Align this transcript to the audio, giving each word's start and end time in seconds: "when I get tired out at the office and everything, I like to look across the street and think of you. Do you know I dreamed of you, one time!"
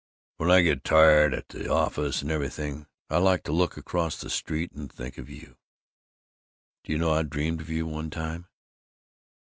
"when 0.37 0.49
I 0.49 0.63
get 0.63 0.83
tired 0.83 1.31
out 1.31 1.37
at 1.37 1.49
the 1.49 1.71
office 1.71 2.23
and 2.23 2.31
everything, 2.31 2.87
I 3.11 3.19
like 3.19 3.43
to 3.43 3.51
look 3.51 3.77
across 3.77 4.19
the 4.19 4.31
street 4.31 4.71
and 4.71 4.91
think 4.91 5.19
of 5.19 5.29
you. 5.29 5.57
Do 6.83 6.91
you 6.93 6.97
know 6.97 7.11
I 7.13 7.21
dreamed 7.21 7.61
of 7.61 7.69
you, 7.69 7.85
one 7.85 8.09
time!" 8.09 8.47